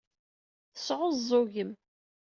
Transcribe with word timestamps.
Tesɛuẓẓugem. 0.73 1.71